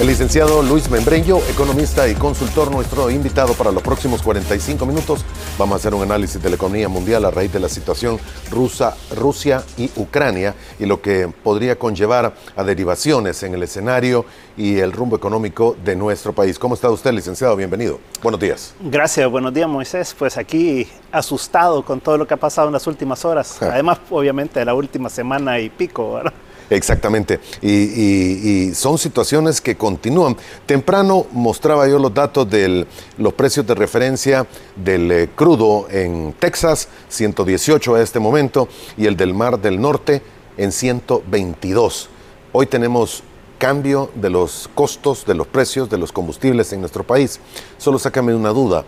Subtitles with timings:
[0.00, 5.26] El licenciado Luis Membreño, economista y consultor, nuestro invitado para los próximos 45 minutos.
[5.58, 8.18] Vamos a hacer un análisis de la economía mundial a raíz de la situación
[8.50, 14.24] rusa, Rusia y Ucrania y lo que podría conllevar a derivaciones en el escenario
[14.56, 16.58] y el rumbo económico de nuestro país.
[16.58, 17.54] ¿Cómo está usted, licenciado?
[17.54, 18.00] Bienvenido.
[18.22, 18.74] Buenos días.
[18.80, 20.16] Gracias, buenos días, Moisés.
[20.18, 23.60] Pues aquí asustado con todo lo que ha pasado en las últimas horas.
[23.60, 26.32] Además, obviamente, de la última semana y pico, ¿verdad?
[26.70, 27.40] Exactamente.
[27.60, 30.36] Y, son situaciones que continúan.
[30.64, 32.86] Temprano mostraba yo los datos de
[33.18, 34.46] los precios de referencia
[34.76, 40.22] del eh, crudo en Texas, 118 a este momento, y el del Mar del Norte
[40.56, 42.08] en 122.
[42.52, 43.24] Hoy tenemos
[43.58, 47.40] cambio de los costos, de los precios de los combustibles en nuestro país.
[47.78, 48.84] Solo sácame una duda.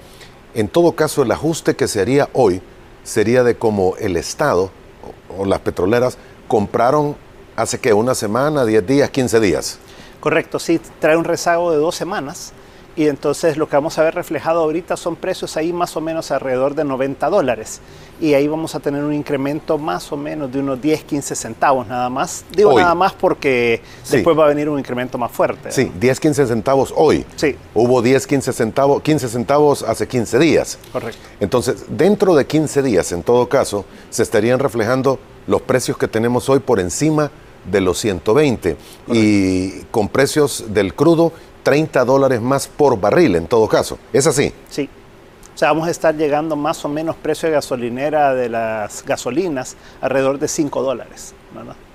[0.54, 2.62] En todo caso, el ajuste que se haría hoy
[3.02, 4.70] sería de cómo el Estado
[5.36, 7.16] o las petroleras compraron
[7.62, 9.78] hace que una semana, 10 días, 15 días.
[10.20, 12.52] Correcto, sí, trae un rezago de dos semanas
[12.94, 16.30] y entonces lo que vamos a ver reflejado ahorita son precios ahí más o menos
[16.30, 17.80] alrededor de 90 dólares
[18.20, 21.86] y ahí vamos a tener un incremento más o menos de unos 10, 15 centavos
[21.86, 22.44] nada más.
[22.54, 25.72] Digo nada más porque después va a venir un incremento más fuerte.
[25.72, 27.24] Sí, 10, 15 centavos hoy.
[27.36, 27.56] Sí.
[27.74, 30.78] Hubo 10, 15 centavos, 15 centavos hace 15 días.
[30.92, 31.20] Correcto.
[31.40, 36.48] Entonces, dentro de 15 días, en todo caso, se estarían reflejando los precios que tenemos
[36.48, 37.32] hoy por encima de
[37.80, 38.76] los 120
[39.08, 41.32] y con precios del crudo
[41.62, 43.98] 30 dólares más por barril en todo caso.
[44.12, 44.52] ¿Es así?
[44.68, 44.88] Sí.
[45.54, 49.76] O sea, vamos a estar llegando más o menos precio de gasolinera de las gasolinas
[50.00, 51.34] alrededor de 5 dólares,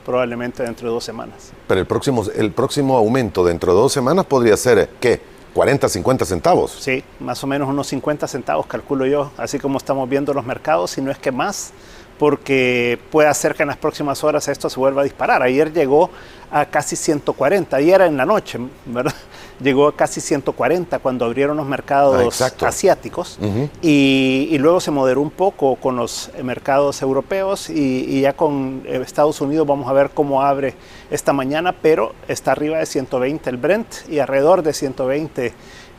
[0.05, 1.51] probablemente dentro de dos semanas.
[1.67, 5.19] Pero el próximo, el próximo aumento dentro de dos semanas podría ser, ¿qué?
[5.55, 6.77] 40, 50 centavos.
[6.79, 10.91] Sí, más o menos unos 50 centavos, calculo yo, así como estamos viendo los mercados,
[10.91, 11.71] si no es que más,
[12.17, 15.41] porque puede hacer que en las próximas horas esto se vuelva a disparar.
[15.41, 16.09] Ayer llegó
[16.51, 19.13] a casi 140, ayer en la noche, ¿verdad?
[19.59, 23.39] Llegó a casi 140 cuando abrieron los mercados ah, asiáticos
[23.81, 29.41] y, luego se moderó un poco con los mercados europeos y, y, ya con Estados
[29.41, 30.75] Unidos vamos a ver cómo abre
[31.09, 35.53] esta mañana, pero está arriba de 120 el Brent y alrededor de 120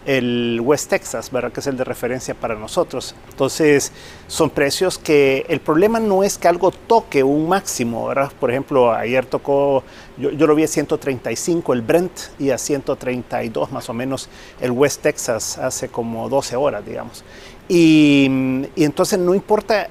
[0.06, 1.52] el West Texas, ¿verdad?
[1.52, 3.14] que es el de referencia para nosotros.
[3.30, 3.92] Entonces,
[4.26, 8.32] son precios que el problema no es que algo toque un máximo, ¿verdad?
[8.38, 9.82] Por ejemplo, ayer tocó,
[10.16, 14.28] yo, lo vi a 135 el Brent y a 132 más o menos
[14.60, 17.24] el West Texas hace como 12 horas, digamos.
[17.68, 18.30] Y,
[18.76, 19.88] y entonces no importa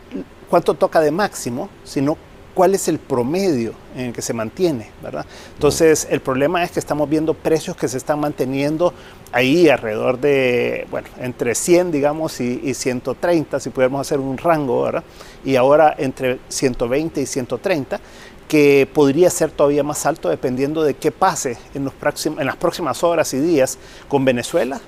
[0.49, 2.17] cuánto toca de máximo, sino
[2.57, 5.27] cuál es el promedio en el que se mantiene, ¿verdad?
[5.53, 8.95] Entonces, el problema es que estamos viendo precios que se están manteniendo
[9.31, 15.03] ahí alrededor de, bueno, entre 100, digamos, y, 130, si pudiéramos hacer un rango, ¿verdad?
[15.45, 17.99] Y ahora entre 120 y 130
[18.47, 21.93] que podría ser todavía más alto dependiendo de qué pase en, los
[22.25, 24.81] en las próximas horas y días con Venezuela,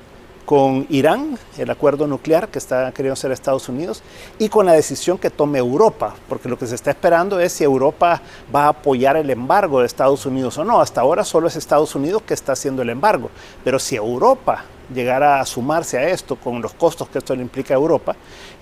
[0.49, 4.01] con Irán, el acuerdo nuclear que está queriendo hacer Estados Unidos,
[4.39, 7.63] y con la decisión que tome Europa, porque lo que se está esperando es si
[7.63, 8.19] Europa
[8.53, 10.81] va a apoyar el embargo de Estados Unidos o no.
[10.81, 13.29] Hasta ahora solo es Estados Unidos que está haciendo el embargo,
[13.63, 17.75] pero si Europa llegara a sumarse a esto con los costos que esto le implica
[17.75, 18.16] a Europa,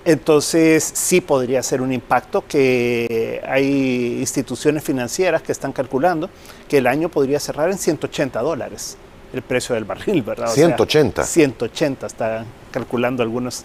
[0.03, 6.29] entonces sí podría ser un impacto que hay instituciones financieras que están calculando
[6.67, 8.97] que el año podría cerrar en 180 dólares
[9.33, 10.49] el precio del barril, ¿verdad?
[10.49, 11.23] 180.
[11.23, 13.63] 180 está calculando algunos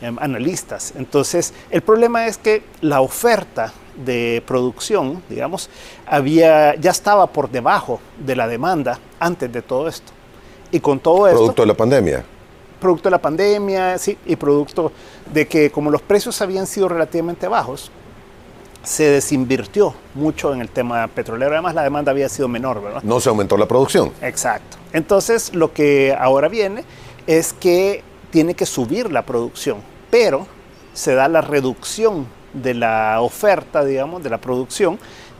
[0.00, 0.92] em, analistas.
[0.96, 5.70] Entonces, el problema es que la oferta de producción, digamos,
[6.06, 10.12] había, ya estaba por debajo de la demanda antes de todo esto.
[10.70, 11.38] Y con todo esto...
[11.38, 12.24] Producto de la pandemia.
[12.80, 14.92] Producto de la pandemia, sí, y producto
[15.32, 17.90] de que como los precios habían sido relativamente bajos,
[18.84, 21.52] se desinvirtió mucho en el tema petrolero.
[21.52, 23.02] Además, la demanda había sido menor, ¿verdad?
[23.02, 24.12] No se aumentó la producción.
[24.22, 24.76] Exacto.
[24.92, 26.84] Entonces, lo que ahora viene
[27.26, 29.78] es que tiene que subir la producción,
[30.10, 30.46] pero
[30.92, 34.98] se da la reducción de la oferta, digamos, de la producción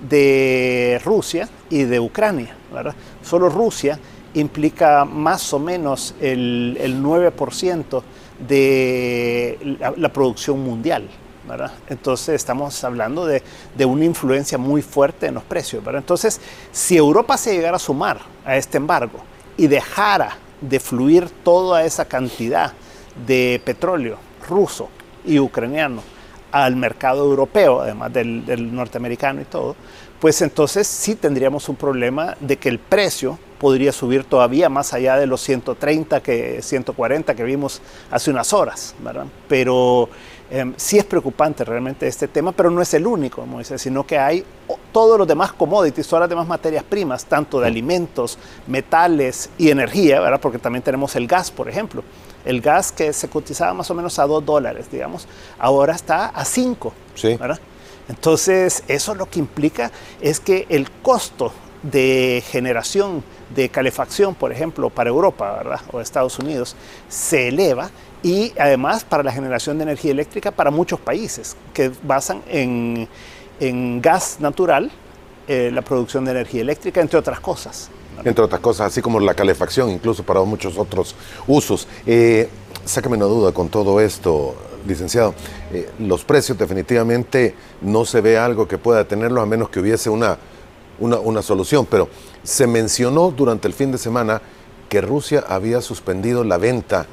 [0.08, 2.94] de Rusia y de Ucrania, ¿verdad?
[3.22, 3.98] Solo Rusia
[4.34, 8.02] implica más o menos el, 9%
[8.48, 11.08] de la producción mundial.
[11.88, 13.42] Entonces estamos hablando de,
[13.84, 16.40] una influencia muy fuerte en los precios, Entonces,
[16.72, 19.20] si Europa se llegara a sumar a este embargo
[19.56, 22.72] y dejara de fluir toda esa cantidad
[23.26, 24.18] de petróleo
[24.48, 24.88] ruso
[25.24, 26.02] y ucraniano
[26.50, 29.76] al mercado europeo, además del, del norteamericano y todo,
[30.20, 35.16] pues entonces sí tendríamos un problema de que el precio podría subir todavía más allá
[35.16, 37.80] de los 130, que 140 que vimos
[38.10, 39.26] hace unas horas, ¿verdad?
[39.48, 40.08] Pero
[40.50, 44.18] Em, sí es preocupante realmente este tema, pero no es el único, Moisés, sino que
[44.18, 44.44] hay
[44.92, 50.20] todos los demás commodities, todas las demás materias primas, tanto de alimentos, metales y energía,
[50.20, 50.40] ¿verdad?
[50.40, 52.04] porque también tenemos el gas, por ejemplo.
[52.44, 55.26] El gas que se cotizaba más o menos a 2 dólares, digamos,
[55.58, 56.92] ahora está a 5.
[57.14, 57.38] Sí.
[58.08, 59.90] Entonces, eso lo que implica
[60.20, 61.52] es que el costo
[61.82, 63.24] de generación
[63.54, 65.80] de calefacción, por ejemplo, para Europa ¿verdad?
[65.90, 66.76] o Estados Unidos,
[67.08, 67.90] se eleva
[68.24, 73.06] y además para la generación de energía eléctrica para muchos países que basan en,
[74.00, 74.90] gas natural
[75.46, 77.90] eh, la producción de energía eléctrica, entre otras cosas.
[78.24, 81.14] Entre otras cosas, así como la calefacción, incluso para muchos otros
[81.46, 81.86] usos.
[82.06, 82.48] Eh,
[82.84, 84.56] sácame una duda con todo esto,
[84.86, 85.34] licenciado.
[85.70, 90.08] Eh, los precios definitivamente no se ve algo que pueda tenerlos a menos que hubiese
[90.08, 90.38] una,
[90.98, 92.08] una, una solución, pero
[92.42, 94.40] se mencionó durante el fin de semana
[94.88, 97.06] que Rusia había suspendido la venta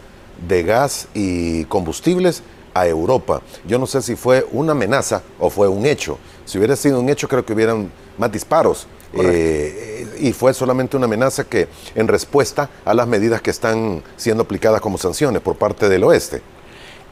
[0.48, 2.44] de gas y combustibles
[2.74, 3.42] a Europa.
[3.68, 6.18] Yo no sé si fue una amenaza o fue un hecho.
[6.46, 8.88] Si hubiera sido un hecho, creo que hubieran más disparos.
[9.14, 14.44] Eh, y fue solamente una amenaza que en respuesta a las medidas que están siendo
[14.44, 16.42] aplicadas como sanciones por parte del oeste.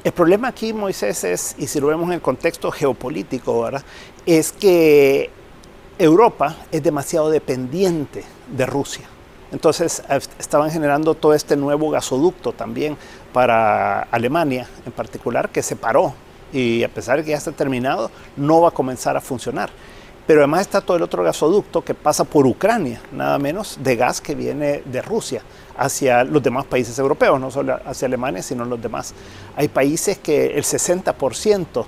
[0.01, 3.83] El problema aquí, Moisés, es, y si lo vemos en el contexto geopolítico, ¿verdad?
[4.25, 5.29] es que
[5.97, 8.23] Europa es demasiado dependiente
[8.55, 9.05] de Rusia.
[9.51, 10.03] Entonces
[10.37, 12.97] estaban generando todo este nuevo gasoducto también
[13.33, 16.13] para Alemania en particular, que se paró
[16.53, 19.69] y a pesar de que ya está terminado, no va a comenzar a funcionar.
[20.27, 24.21] Pero además está todo el otro gasoducto que pasa por Ucrania, nada menos, de gas
[24.21, 25.41] que viene de Rusia
[25.75, 29.15] hacia los demás países europeos, no solo hacia Alemania, sino los demás.
[29.55, 31.85] Hay países que el 60%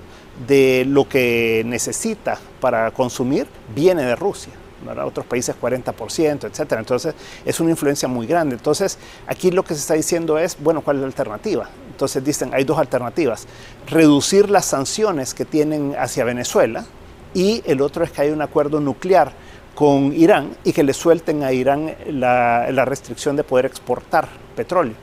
[0.48, 4.54] de lo que necesita para consumir viene de Rusia.
[5.04, 6.80] Otros países 40%, etcétera.
[6.82, 7.14] Entonces
[7.46, 8.56] es una influencia muy grande.
[8.56, 8.98] Entonces
[9.28, 11.70] aquí lo que se está diciendo es, bueno, ¿cuál es la alternativa?
[11.92, 13.48] Entonces dicen, hay dos alternativas.
[13.88, 16.86] Reducir las sanciones que tienen hacia Venezuela,
[17.34, 19.32] y el otro es que hay un acuerdo nuclear
[19.74, 24.94] con Irán y que le suelten a Irán la, restricción de poder exportar petróleo.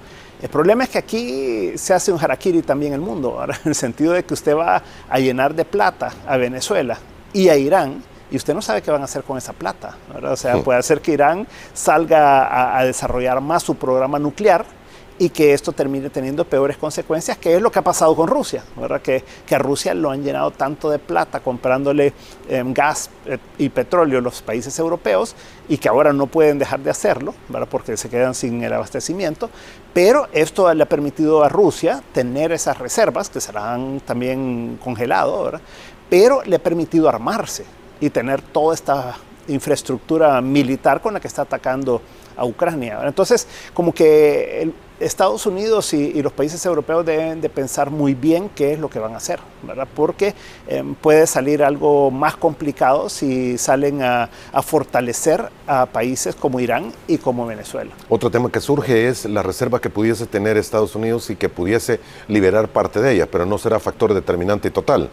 [0.43, 4.13] El problema es que aquí se hace un harakiri también el mundo, en el sentido
[4.13, 6.99] de que usted va a llenar de plata a Venezuela
[7.33, 9.97] y a Irán y usted no sabe qué van a hacer con esa plata.
[10.23, 14.65] O sea, puede hacer que Irán salga a desarrollar más su programa nuclear
[15.19, 18.63] y que esto termine teniendo peores consecuencias, que es lo que ha pasado con Rusia,
[18.77, 19.03] ¿verdad?
[19.03, 22.13] Que, que a Rusia lo han llenado tanto de plata comprándole
[22.49, 25.35] em, gas eh, y petróleo a los países europeos
[25.69, 27.69] y que ahora no pueden dejar de hacerlo, ¿verdad?
[27.71, 29.51] porque se quedan sin el abastecimiento,
[29.93, 34.79] pero esto le ha permitido a Rusia tener esas reservas, que se las han también
[34.83, 35.61] congelado, ¿verdad?
[36.09, 37.65] pero le ha permitido armarse
[38.00, 39.17] y tener toda esta
[39.49, 42.03] infraestructura militar con la que está atacando
[42.37, 43.00] a Ucrania.
[43.05, 48.50] Entonces, como que el, Estados Unidos y, los países europeos deben de pensar muy bien
[48.55, 49.87] qué es lo que van a hacer, ¿verdad?
[49.95, 50.35] Porque
[50.67, 54.29] em, puede salir algo más complicado si salen a,
[54.62, 57.93] fortalecer a países como Irán y como Venezuela.
[58.09, 62.00] Otro tema que surge es la reserva que pudiese tener Estados Unidos y que pudiese
[62.27, 65.11] liberar parte de ella, pero no será factor determinante y total.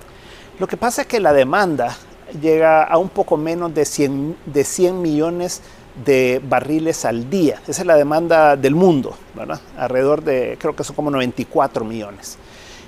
[0.57, 1.95] Lo que pasa es que la demanda
[2.41, 5.61] llega a un poco menos de 100, de 100 millones
[6.03, 7.61] de barriles al día.
[7.67, 9.61] Esa es la demanda del mundo, ¿verdad?
[9.77, 12.37] Alrededor de, creo que son como 94 millones.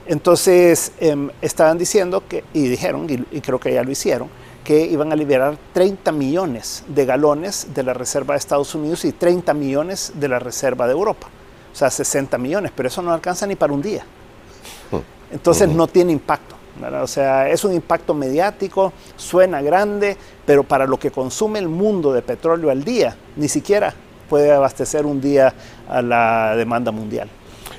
[0.05, 4.29] Entonces, em, estaban diciendo que, y dijeron, y, creo que ya lo hicieron,
[4.63, 9.13] que iban a liberar 30 millones de galones de la reserva de Estados Unidos y
[9.13, 11.27] 30 millones de la reserva de Europa.
[11.71, 14.03] O sea, 60 millones, pero eso no alcanza ni para un día.
[15.31, 16.56] Entonces, no tiene impacto.
[17.01, 22.13] O sea, es un impacto mediático, suena grande, pero para lo que consume el mundo
[22.13, 23.93] de petróleo al día, ni siquiera
[24.29, 25.53] puede abastecer un día
[25.89, 27.29] a la demanda mundial.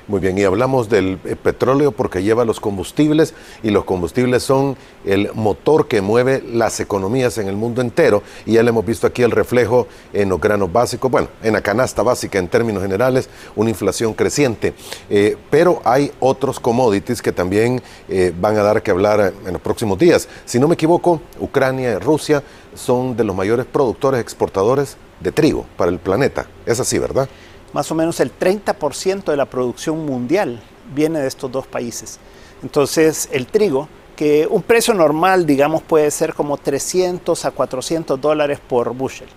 [0.08, 4.74] Muy bien, y hablamos del eh, petróleo porque lleva los combustibles y los combustibles son
[5.04, 9.06] el motor que mueve las economías en el mundo entero y ya le hemos visto
[9.06, 13.28] aquí el reflejo en los granos básicos, bueno, en la canasta básica en términos generales,
[13.54, 14.72] una inflación creciente,
[15.10, 19.60] eh, pero hay otros commodities que también eh, van a dar que hablar en los
[19.60, 20.26] próximos días.
[20.46, 22.42] Si no me equivoco, Ucrania y Rusia
[22.74, 26.46] son de los mayores productores exportadores de trigo para el planeta.
[26.64, 27.28] Es así, ¿verdad?
[27.72, 30.60] Más o menos el 30% de la producción mundial
[30.94, 32.18] viene de estos dos países.
[32.62, 38.58] Entonces, el trigo, que un precio normal, digamos, puede ser como 300 a 400 dólares
[38.66, 39.28] por bushel.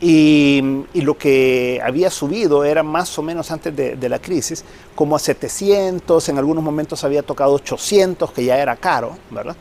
[0.00, 0.62] Y,
[0.94, 6.28] lo que había subido era más o menos antes de, la crisis, como a 700,
[6.28, 9.56] en algunos momentos había tocado 800, que ya era caro, ¿verdad?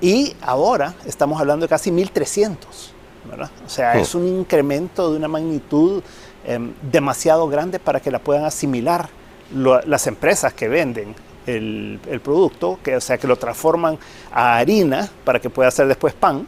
[0.00, 2.92] Y ahora estamos hablando de casi 1300,
[3.28, 3.50] ¿verdad?
[3.66, 3.98] O sea, hmm.
[3.98, 6.02] es un incremento de una magnitud
[6.48, 9.10] Em, demasiado grande para que la puedan asimilar
[9.52, 13.98] las empresas que venden el, producto, que, o sea, que lo transforman
[14.32, 16.46] a harina para que pueda hacer después pan,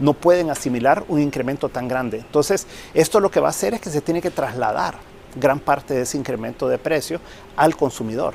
[0.00, 2.18] no pueden asimilar un incremento tan grande.
[2.18, 4.96] Entonces, esto lo que va a hacer es que se tiene que trasladar
[5.34, 7.18] gran parte de ese incremento de precio
[7.56, 8.34] al consumidor.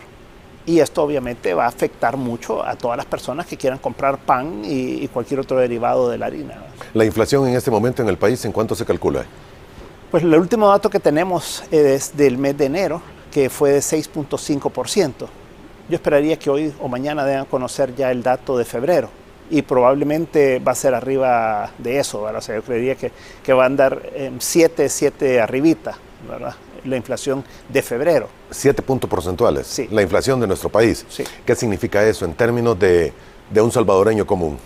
[0.68, 4.64] Y esto obviamente va a afectar mucho a todas las personas que quieran comprar pan
[4.66, 6.56] y, cualquier otro derivado de la harina.
[6.94, 9.24] La inflación en este momento en el país, ¿en cuánto se calcula?
[10.12, 15.14] Pues el último dato que tenemos es del mes de enero, que fue de 6.5%.
[15.90, 19.10] Yo esperaría que hoy o mañana deban conocer ya el dato de febrero
[19.50, 23.64] y probablemente va a ser arriba de eso, O sea, yo creería que, que va
[23.64, 25.98] a andar en 7, 7 arribita,
[26.30, 26.56] ¿verdad?
[26.88, 28.30] La inflación de febrero.
[28.50, 29.68] 7 puntos porcentuales.
[29.68, 29.88] Sí.
[29.92, 31.06] La inflación de nuestro país.
[31.10, 31.24] Sí.
[31.46, 33.14] ¿Qué significa eso en términos de,
[33.52, 34.58] de un salvadoreño común?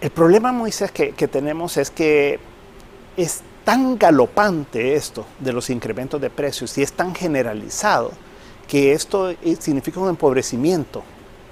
[0.00, 2.40] El problema, Moisés, que, que tenemos es que
[3.16, 8.10] es tan galopante esto de los incrementos de precios y es tan generalizado
[8.66, 11.02] que esto eh, significa un empobrecimiento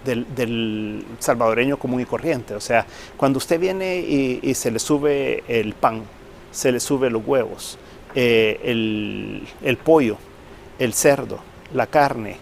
[0.04, 2.54] del, salvadoreño común y corriente.
[2.54, 2.86] O sea,
[3.16, 6.02] cuando usted viene y, se le sube el pan,
[6.50, 7.78] se le sube los huevos,
[8.14, 8.60] eh,
[9.62, 10.16] el, pollo,
[10.78, 11.38] el cerdo,
[11.74, 12.36] la carne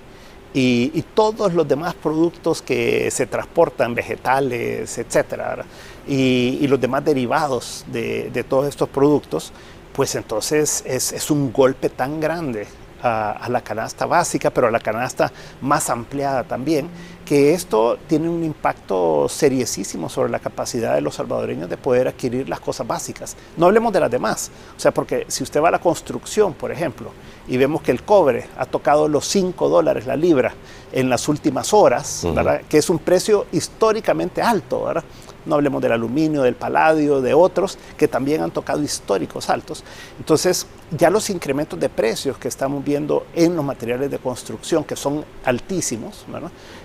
[0.54, 5.64] y, todos los demás productos que se transportan, vegetales, etcétera,
[6.06, 9.52] y, los demás derivados de, todos estos productos,
[9.92, 12.66] pues entonces es, un golpe tan grande
[13.02, 16.88] a, la canasta básica, pero a la canasta más ampliada también,
[17.24, 22.48] que esto tiene un impacto seriosísimo sobre la capacidad de los salvadoreños de poder adquirir
[22.48, 23.36] las cosas básicas.
[23.56, 26.72] No hablemos de las demás, o sea, porque si usted va a la construcción, por
[26.72, 27.10] ejemplo,
[27.46, 30.54] y vemos que el cobre ha tocado los 5 dólares la libra
[30.92, 32.26] en las últimas horas,
[32.68, 35.04] que es un precio históricamente alto, ¿verdad?
[35.48, 39.82] No hablemos del aluminio, del paladio, de otros que también han tocado históricos altos.
[40.18, 44.96] Entonces, ya los incrementos de precios que estamos viendo en los materiales de construcción, que
[44.96, 46.24] son altísimos,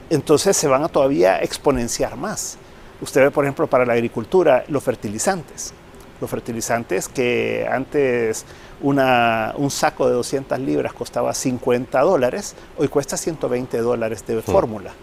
[0.10, 2.58] entonces se van a todavía exponenciar más.
[3.02, 5.74] Usted ve, por ejemplo, para la agricultura, los fertilizantes.
[6.24, 8.46] Los fertilizantes que antes
[8.82, 14.94] un saco de 200 libras costaba 50 dólares, hoy cuesta 120 dólares de fórmula.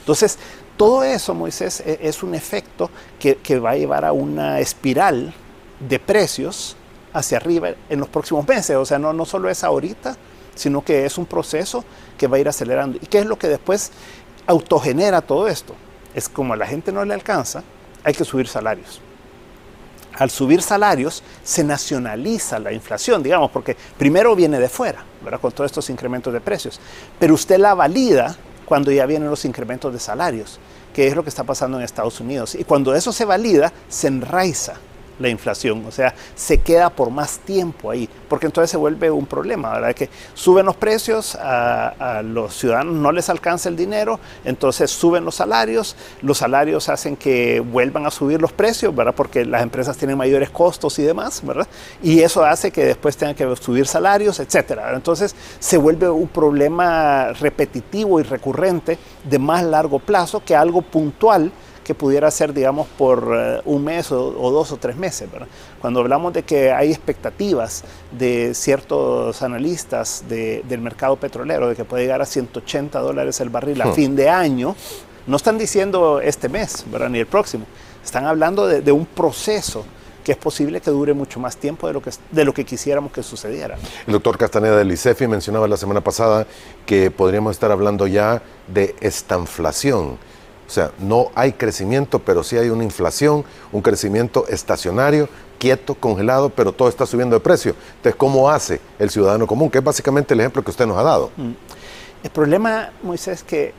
[0.00, 0.38] Entonces,
[0.76, 5.32] todo eso, Moisés, e, es un efecto que, va a llevar a una espiral
[5.80, 6.76] de precios
[7.14, 8.76] hacia arriba en los próximos meses.
[8.76, 10.18] O sea, no, no solo es ahorita,
[10.54, 11.82] sino que es un proceso
[12.18, 12.98] que va a ir acelerando.
[13.00, 13.90] ¿Y qué es lo que después
[14.46, 15.74] autogenera todo esto?
[16.14, 17.62] Es como a la gente no le alcanza,
[18.04, 19.00] hay que subir salarios
[20.18, 25.40] al subir salarios se nacionaliza la inflación, digamos, porque primero viene de fuera, ¿verdad?
[25.40, 26.80] Con todos estos incrementos de precios,
[27.18, 30.58] pero usted la valida cuando ya vienen los incrementos de salarios,
[30.92, 32.54] que es lo que está pasando en Estados Unidos.
[32.54, 34.74] Y cuando eso se valida, se enraiza
[35.18, 39.26] la inflación, o sea, se queda por más tiempo ahí, porque entonces se vuelve un
[39.26, 39.94] problema, ¿verdad?
[39.94, 45.36] Que suben los precios, a, los ciudadanos no les alcanza el dinero, entonces suben los
[45.36, 49.14] salarios, los salarios hacen que vuelvan a subir los precios, ¿verdad?
[49.14, 51.66] Porque las empresas tienen mayores costos y demás, ¿verdad?
[52.02, 54.92] Y eso hace que después tengan que subir salarios, etcétera.
[54.94, 61.52] Entonces se vuelve un problema repetitivo y recurrente de más largo plazo que algo puntual
[61.88, 65.26] que pudiera ser, digamos, por eh, un mes o, dos o tres meses.
[65.80, 72.02] Cuando hablamos de que hay expectativas de ciertos analistas del mercado petrolero de que puede
[72.02, 73.94] llegar a 180 dólares el barril a hmm.
[73.94, 74.76] fin de año,
[75.26, 77.08] no están diciendo este mes, ¿verdad?
[77.08, 77.64] ni el próximo.
[78.04, 79.86] Están hablando de, un proceso
[80.22, 83.12] que es posible que dure mucho más tiempo de lo que, de lo que quisiéramos
[83.12, 83.78] que sucediera.
[84.06, 86.46] El doctor Castaneda del ICEFI mencionaba la semana pasada
[86.84, 90.18] que podríamos estar hablando ya de estanflación
[90.68, 95.26] o sea, no hay crecimiento, pero sí hay una inflación, un crecimiento estacionario,
[95.58, 97.74] quieto, congelado, pero todo está subiendo de precio.
[97.96, 99.70] Entonces, ¿cómo hace el ciudadano común?
[99.70, 101.30] Que es básicamente el ejemplo que usted nos ha dado.
[101.38, 101.52] Mm.
[102.22, 103.72] El problema, Moisés, es que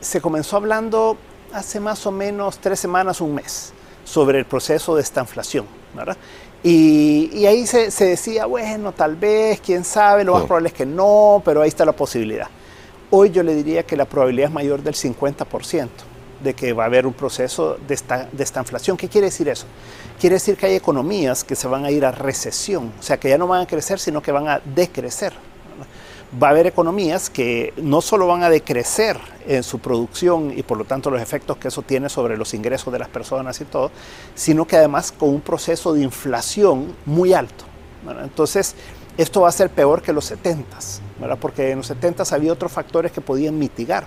[0.00, 1.18] se comenzó hablando
[1.52, 3.74] hace más o menos tres semanas, un mes,
[4.04, 6.16] sobre el proceso de esta inflación, ¿verdad?
[6.62, 11.42] Y, ahí se, decía, bueno, tal vez, quién sabe, lo más probable es que no,
[11.44, 12.48] pero ahí está la posibilidad.
[13.16, 15.88] Hoy yo le diría que la probabilidad es mayor del 50%
[16.42, 18.96] de que va a haber un proceso de esta, de esta inflación.
[18.96, 19.66] ¿Qué quiere decir eso?
[20.18, 23.28] Quiere decir que hay economías que se van a ir a recesión, o sea, que
[23.28, 25.32] ya no van a crecer, sino que van a decrecer.
[26.42, 29.16] Va a haber economías que no solo van a decrecer
[29.46, 32.92] en su producción y por lo tanto los efectos que eso tiene sobre los ingresos
[32.92, 33.92] de las personas y todo,
[34.34, 37.64] sino que además con un proceso de inflación muy alto.
[38.24, 38.74] Entonces,
[39.16, 40.98] esto va a ser peor que los 70s
[41.40, 44.04] porque en los 70 había otros factores que podían mitigar.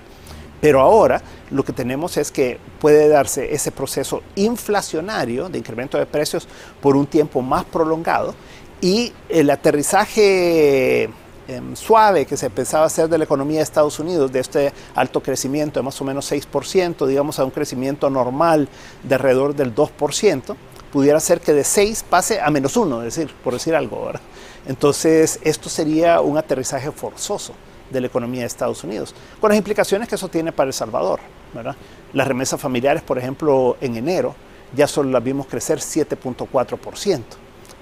[0.60, 1.22] Pero ahora
[1.52, 6.48] lo que tenemos es que puede darse ese proceso inflacionario de incremento de precios
[6.82, 8.34] por un tiempo más prolongado
[8.82, 11.10] y el aterrizaje
[11.48, 15.22] em, suave que se pensaba hacer de la economía de Estados Unidos, de este alto
[15.22, 18.68] crecimiento de más o menos 6%, digamos a un crecimiento normal
[19.04, 20.56] de alrededor del 2%,
[20.92, 24.06] pudiera ser que de 6 pase a menos 1, decir, por decir algo.
[24.06, 24.22] ¿verdad?
[24.68, 27.54] Entonces, esto sería un aterrizaje forzoso
[27.90, 31.20] de la economía de Estados Unidos, con las implicaciones que eso tiene para El Salvador.
[31.54, 31.76] ¿verdad?
[32.14, 34.36] Las remesas familiares, por ejemplo, en enero
[34.76, 37.22] ya solo las vimos crecer 7.4%.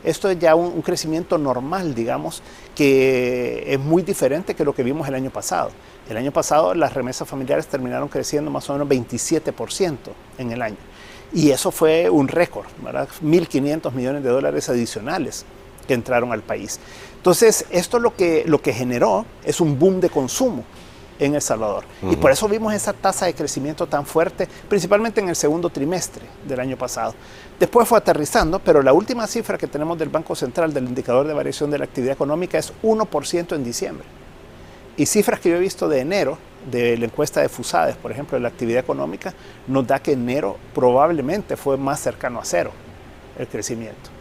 [0.04, 2.44] Esto es ya un, crecimiento normal, digamos,
[2.76, 5.72] que es muy diferente que lo que vimos el año pasado.
[6.08, 9.98] El año pasado las remesas familiares terminaron creciendo más o menos 27%
[10.38, 10.78] en el año.
[11.34, 13.10] Y eso fue un récord, ¿verdad?
[13.24, 15.44] 1.500 millones de dólares adicionales
[15.88, 16.80] que entraron al país.
[17.18, 20.64] Entonces, esto lo que, lo que generó es un boom de consumo
[21.18, 21.86] en El Salvador.
[22.02, 22.14] Uh -huh.
[22.14, 26.24] Y por eso vimos esa tasa de crecimiento tan fuerte, principalmente en el segundo trimestre
[26.48, 27.14] del año pasado.
[27.60, 31.34] Después fue aterrizando, pero la última cifra que tenemos del Banco Central, del indicador de
[31.34, 34.06] variación de la actividad económica, es 1% en diciembre.
[34.98, 36.38] Y cifras que yo he visto de enero,
[36.70, 39.34] de la encuesta de FUSADES, por ejemplo, de la actividad económica,
[39.68, 42.72] nos da que enero probablemente fue más cercano a cero
[43.38, 44.15] el crecimiento.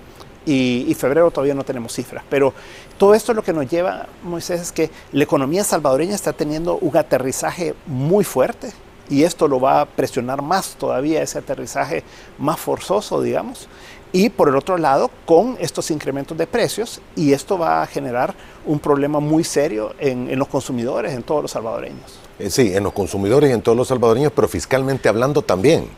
[0.46, 2.22] Y, y, febrero todavía no tenemos cifras.
[2.28, 2.52] Pero
[2.98, 6.96] todo esto lo que nos lleva, Moisés, es que la economía salvadoreña está teniendo un
[6.96, 8.72] aterrizaje muy fuerte
[9.08, 12.02] y esto lo va a presionar más todavía, ese aterrizaje
[12.38, 13.68] más forzoso, digamos.
[14.12, 18.34] Y por el otro lado, con estos incrementos de precios, y esto va a generar
[18.64, 22.18] un problema muy serio en, en los consumidores, en todos los salvadoreños.
[22.38, 25.88] Eh, sí, en los consumidores y en todos los salvadoreños, pero fiscalmente hablando también.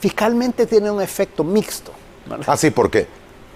[0.00, 1.92] Fiscalmente tiene un efecto mixto.
[2.46, 3.06] Ah, sí, porque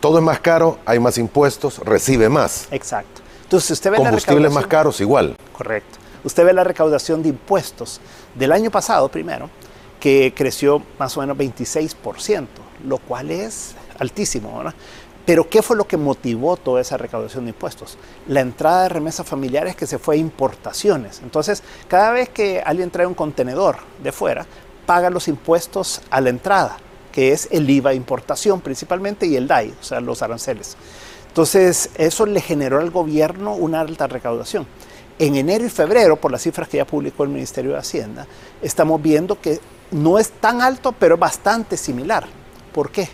[0.01, 2.67] todo es más caro, hay más impuestos, recibe más.
[2.71, 3.21] Exacto.
[3.45, 5.37] Entonces, usted ve Combustibles más caros, igual.
[5.57, 5.99] Correcto.
[6.25, 8.01] Usted ve la recaudación de impuestos
[8.35, 9.51] del año pasado, primero,
[9.99, 12.47] que creció más o menos 26%,
[12.87, 14.75] lo cual es altísimo, ¿verdad?
[15.27, 17.99] Pero ¿qué fue lo que motivó toda esa recaudación de impuestos?
[18.27, 21.21] La entrada de remesas familiares que se fue a importaciones.
[21.23, 24.47] Entonces, cada vez que alguien trae un contenedor de fuera,
[24.87, 26.79] paga los impuestos a la entrada
[27.13, 30.77] que es el IVA importación principalmente y el DAI, o sea, los aranceles.
[31.29, 34.67] Entonces, eso le generó al gobierno una alta recaudación.
[35.19, 38.27] En enero y febrero, por las cifras que ya publicó el Ministerio de Hacienda,
[38.63, 42.27] estamos viendo que no es tan alto, pero bastante similar.
[42.73, 43.09] ¿Por qué?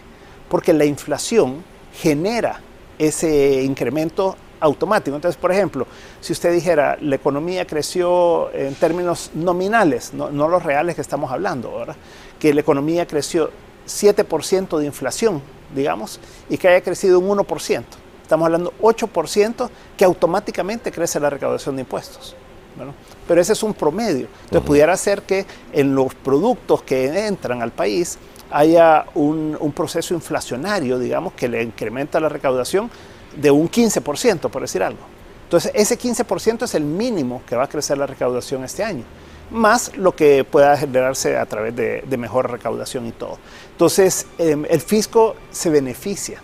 [0.48, 2.60] Porque la inflación genera
[2.98, 5.16] ese incremento automático.
[5.16, 5.86] Entonces, por ejemplo,
[6.20, 11.30] si usted dijera, la economía creció en términos nominales, no, no los reales que estamos
[11.30, 11.96] hablando, ¿verdad?
[12.38, 13.50] que la economía creció
[13.86, 15.42] 7% de inflación,
[15.74, 17.84] digamos, y que haya crecido un 1%.
[18.22, 22.34] Estamos hablando 8% que automáticamente crece la recaudación de impuestos.
[22.76, 22.92] ¿no?
[23.26, 24.26] Pero ese es un promedio.
[24.26, 24.66] Entonces, uh -huh.
[24.66, 28.18] pudiera ser que en los productos que entran al país
[28.50, 32.90] haya un, un, proceso inflacionario, digamos, que le incrementa la recaudación
[33.34, 35.00] de un 15%, por decir algo.
[35.44, 39.04] Entonces, ese 15% es el mínimo que va a crecer la recaudación este año
[39.50, 43.38] más lo que pueda generarse a través de, mejor recaudación y todo.
[43.72, 46.40] Entonces, eh, el fisco se beneficia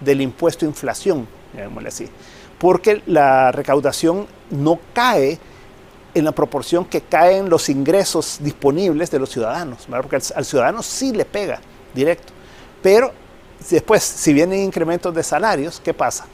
[0.00, 2.08] del impuesto inflación, llamémosle así,
[2.58, 5.38] porque la recaudación no cae
[6.14, 10.08] en la proporción que caen los ingresos disponibles de los ciudadanos, ¿verdad?
[10.08, 11.60] porque al ciudadano sí le pega
[11.92, 12.32] directo,
[12.82, 13.12] pero
[13.70, 16.26] después, si vienen incrementos de salarios, ¿qué pasa?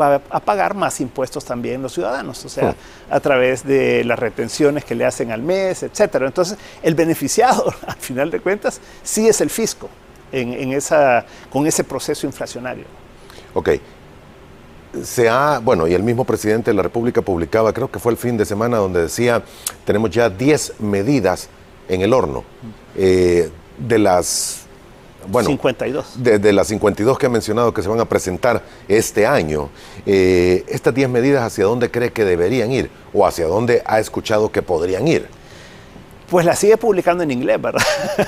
[0.00, 2.74] Va a pagar más impuestos también los ciudadanos, o sea,
[3.10, 6.26] a través de las retenciones que le hacen al mes, etcétera.
[6.26, 9.88] Entonces, el beneficiado, al final de cuentas, sí es el fisco
[10.30, 12.84] en, en esa, con ese proceso inflacionario.
[13.54, 13.70] Ok.
[15.02, 18.18] Se ha, bueno, y el mismo presidente de la República publicaba, creo que fue el
[18.18, 19.42] fin de semana, donde decía,
[19.86, 21.48] tenemos ya 10 medidas
[21.88, 22.44] en el horno.
[22.94, 24.61] Eh, de las
[25.28, 26.22] bueno, 52.
[26.22, 29.68] De, de, las 52 que ha mencionado que se van a presentar este año,
[30.06, 32.90] eh, estas 10 medidas, ¿hacia dónde cree que deberían ir?
[33.12, 35.26] ¿O hacia dónde ha escuchado que podrían ir?
[36.28, 37.82] Pues la sigue publicando en inglés, ¿verdad?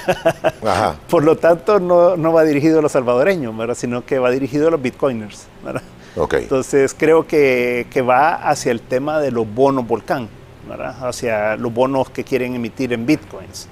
[0.63, 0.97] Ajá.
[1.09, 3.75] Por lo tanto, no, no, va dirigido a los salvadoreños, ¿verdad?
[3.75, 5.83] Sino que va dirigido a los bitcoiners, ¿verdad?
[6.15, 6.43] Okay.
[6.43, 10.29] Entonces, creo que, que va hacia el tema de los bonos volcán,
[10.69, 11.09] ¿verdad?
[11.09, 13.69] Hacia los bonos que quieren emitir en bitcoins.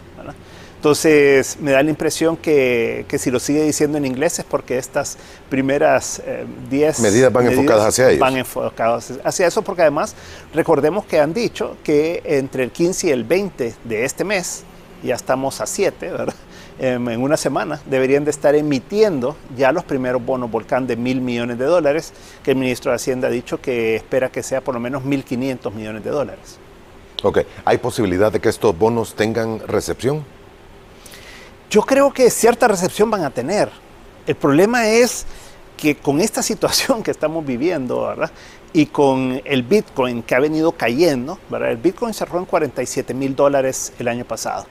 [0.83, 4.79] Entonces me da la impresión que, que, si lo sigue diciendo en inglés es porque
[4.79, 5.17] estas
[5.49, 6.21] primeras
[6.71, 8.19] 10 eh, medidas van medidas enfocadas hacia ellos.
[8.19, 10.17] Van enfocadas hacia eso porque además
[10.53, 14.65] recordemos que han dicho que entre el 15 y el 20 de este mes,
[15.05, 16.35] ya estamos a 7, ¿verdad?
[16.81, 21.59] en una semana deberían de estar emitiendo ya los primeros bonos volcán de mil millones
[21.59, 24.81] de dólares, que el ministro de Hacienda ha dicho que espera que sea por lo
[24.81, 26.59] menos 1.500 millones de dólares.
[27.23, 30.25] Ok, ¿hay posibilidad de que estos bonos tengan recepción?
[31.73, 33.71] Yo creo que cierta recepción van a tener.
[34.27, 35.25] El problema es
[35.79, 38.31] que con esta situación que estamos viviendo, ¿verdad?
[38.75, 41.71] Y con el Bitcoin que ha venido cayendo, ¿verdad?
[41.71, 44.67] El Bitcoin cerró en 47 mil dólares el año pasado.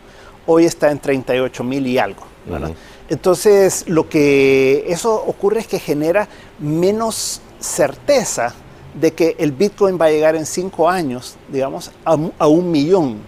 [0.45, 2.71] Hoy está en 38 mil y algo, ¿verdad?
[3.09, 6.27] Entonces, lo que eso ocurre es que genera
[6.59, 8.53] menos certeza
[8.93, 13.21] de que el Bitcoin va a llegar en cinco años, digamos, a, a un millón,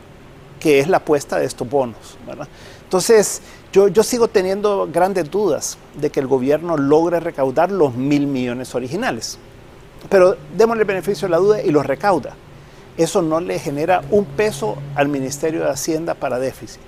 [0.60, 2.48] que es la apuesta de estos bonos, ¿verdad?
[2.84, 3.42] Entonces,
[3.74, 8.74] yo, yo, sigo teniendo grandes dudas de que el gobierno logre recaudar los mil millones
[8.76, 9.38] originales.
[10.10, 12.36] Pero démosle el beneficio de la duda y los recauda.
[12.98, 16.82] Eso no le genera un peso al Ministerio de Hacienda para déficit,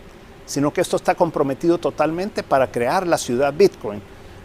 [0.45, 4.01] sino que esto está comprometido totalmente para crear la ciudad Bitcoin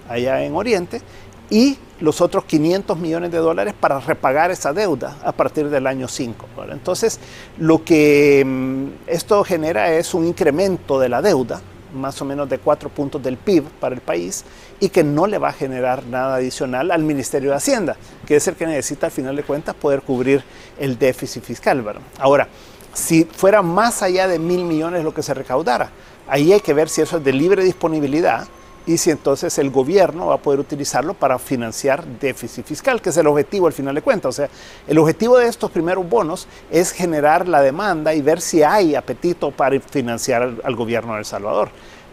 [0.09, 1.03] allá en Oriente
[1.51, 6.09] y los otros 500 millones de dólares para repagar esa deuda a partir del año
[6.09, 6.47] 5.
[6.71, 7.21] Entonces,
[7.59, 11.61] lo que mm, esto genera es un incremento de la deuda,
[11.95, 14.45] más o menos de cuatro puntos del PIB para el país
[14.79, 18.47] y que no le va a generar nada adicional al Ministerio de Hacienda, que es
[18.49, 20.43] el que necesita al final de cuentas poder cubrir
[20.79, 21.83] el déficit fiscal.
[21.83, 22.03] ¿verdad?
[22.19, 22.49] Ahora,
[22.93, 25.91] si fuera más allá de mil millones lo que se recaudara,
[26.29, 28.47] ahí hay que ver si eso es de libre disponibilidad
[28.91, 33.17] y si entonces el gobierno va a poder utilizarlo para financiar déficit fiscal, que es
[33.17, 34.31] el objetivo al final de cuentas.
[34.31, 34.49] O sea,
[34.89, 39.53] el objetivo de estos primeros bonos es generar la demanda y ver si hay apetito
[39.53, 41.71] para financiar al, al gobierno de El Salvador,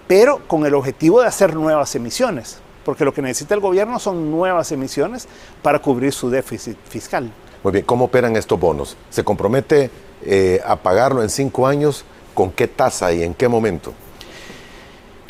[0.07, 4.29] pero con el objetivo de hacer nuevas emisiones, porque lo que necesita el gobierno son
[4.29, 5.27] nuevas emisiones
[5.63, 7.31] para cubrir su déficit fiscal.
[7.63, 8.95] Muy bien, ¿cómo operan estos bonos?
[9.09, 9.89] ¿Se compromete
[10.23, 12.05] eh, a pagarlo en cinco años?
[12.35, 13.93] ¿Con qué tasa y en qué momento?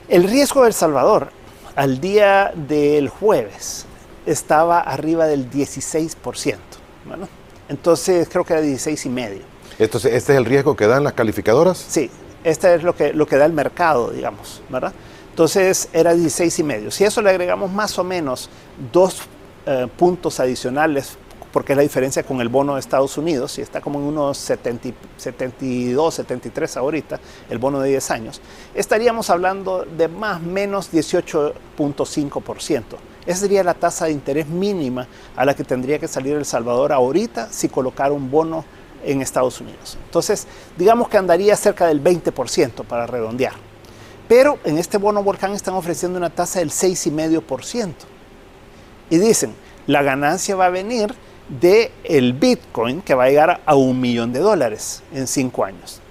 [0.10, 1.37] El riesgo de El Salvador
[1.77, 3.85] al día del jueves
[4.25, 6.57] estaba arriba del 16%.
[7.05, 7.29] Bueno,
[7.69, 9.41] entonces creo que era 16 y medio.
[9.77, 11.77] Entonces, ¿este es el riesgo que dan las calificadoras?
[11.77, 12.09] Sí,
[12.43, 14.91] este es lo que, lo que da el mercado, digamos, ¿verdad?
[15.29, 16.89] Entonces era 16 y medio.
[16.89, 18.49] Si a eso le agregamos más o menos
[18.91, 19.21] dos
[19.67, 21.15] eh, puntos adicionales
[21.51, 24.38] porque es la diferencia con el bono de Estados Unidos, y está como en unos
[24.38, 28.41] 70, 72, 73 ahorita, el bono de 10 años,
[28.75, 32.83] estaríamos hablando de más o menos 18.5%.
[33.25, 36.93] Esa sería la tasa de interés mínima a la que tendría que salir El Salvador
[36.93, 38.63] ahorita si colocara un bono
[39.03, 39.97] en Estados Unidos.
[40.05, 43.53] Entonces, digamos que andaría cerca del 20% para redondear.
[44.27, 47.93] Pero en este bono volcán están ofreciendo una tasa del 6,5%.
[49.10, 49.53] Y dicen,
[49.88, 51.13] la ganancia va a venir
[51.47, 56.01] del el Bitcoin que va a llegar a un millón de dólares en cinco años.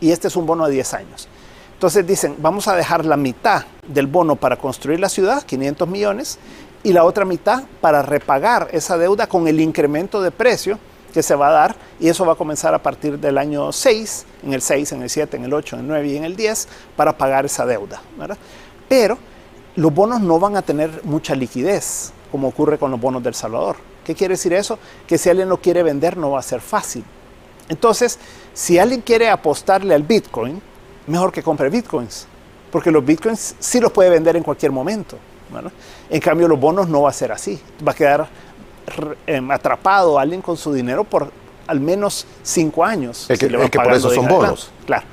[0.00, 1.28] Y este es un bono de 10 años.
[1.74, 6.38] Entonces dicen, vamos a dejar la mitad del bono para construir la ciudad, 500 millones,
[6.82, 10.78] y la otra mitad para repagar esa deuda con el incremento de precio
[11.12, 14.26] que se va a dar, y eso va a comenzar a partir del año 6,
[14.44, 16.36] en el 6, en el 7, en el 8, en el 9 y en el
[16.36, 18.00] 10, para pagar esa deuda.
[18.88, 19.18] Pero
[19.76, 23.76] los bonos no van a tener mucha liquidez, como ocurre con los bonos del Salvador.
[24.06, 24.78] ¿Qué quiere decir eso?
[25.04, 27.02] Que si alguien lo quiere vender no va a ser fácil.
[27.68, 28.20] Entonces,
[28.54, 30.62] si alguien quiere apostarle al Bitcoin,
[31.08, 32.28] mejor que compre Bitcoins,
[32.70, 35.18] porque los Bitcoins sí los puede vender en cualquier momento.
[36.08, 37.60] En cambio, los bonos no va a ser así.
[37.86, 38.28] Va a quedar
[39.26, 41.32] em, atrapado alguien con su dinero por
[41.66, 43.28] al menos cinco años.
[43.28, 44.70] Es que, es que por eso son bonos.
[44.86, 45.04] Claro.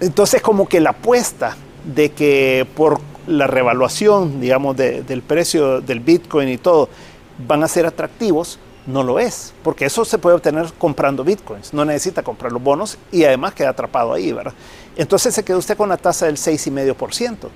[0.00, 6.48] Entonces, como que la apuesta de que por la revaluación, digamos, del precio del Bitcoin
[6.48, 6.88] y todo,
[7.46, 11.84] van a ser atractivos, no lo es, porque eso se puede obtener comprando bitcoins, no
[11.84, 14.54] necesita comprar los bonos y además queda atrapado ahí, ¿verdad?
[14.96, 17.48] Entonces se queda usted con la tasa del 6,5%.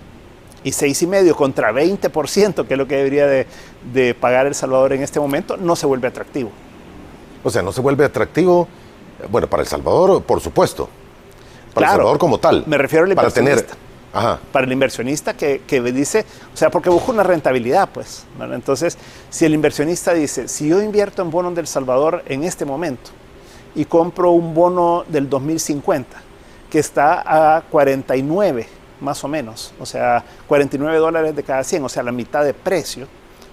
[0.65, 5.19] Y 6,5% contra 20%, que es lo que debería de, pagar El Salvador en este
[5.19, 6.53] momento, no se vuelve atractivo.
[7.43, 8.69] O sea, no se vuelve atractivo,
[9.29, 10.89] bueno, para El Salvador, por supuesto.
[11.75, 12.63] Para El Salvador como tal.
[12.67, 13.67] Me refiero al para tener
[14.13, 15.61] para el inversionista que,
[15.93, 18.25] dice, o sea, porque busca una rentabilidad, pues.
[18.41, 18.99] Entonces,
[19.31, 23.11] si el inversionista dice, si yo invierto en bonos del Salvador en este momento
[23.75, 26.21] y compro un bono del 2050
[26.71, 28.69] que está a 49
[29.01, 32.55] más o menos, o sea, 49 dólares de cada 100, o sea, la mitad de
[32.55, 33.09] precio,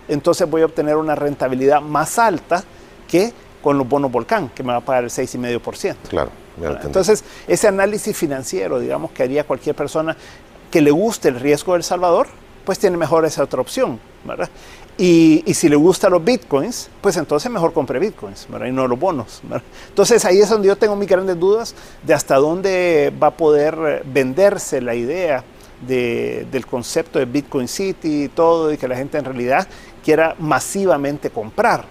[0.08, 2.63] entonces voy a obtener una rentabilidad más alta
[3.08, 5.95] que con los bonos Volcán, que me va a pagar el 6,5%.
[6.10, 6.32] Claro.
[6.84, 10.15] Entonces, ese análisis financiero, digamos, que haría cualquier persona
[10.71, 12.27] que le guste el riesgo del Salvador,
[12.65, 14.49] pues tiene mejor esa otra opción, ¿verdad?
[14.97, 18.67] Y, si le gustan los bitcoins, pues entonces mejor compre bitcoins, ¿verdad?
[18.67, 19.41] Y no los bonos,
[19.88, 23.77] Entonces ahí es donde yo tengo mis grandes dudas de hasta dónde va a poder
[23.88, 25.43] eh, venderse la idea
[25.79, 29.65] del concepto de Bitcoin City y todo, y que la gente en realidad
[30.03, 31.86] quiera masivamente comprar,